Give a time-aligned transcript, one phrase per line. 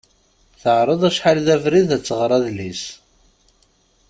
[0.61, 2.83] Teɛreḍ acḥal d abrid ad tɣer adlis.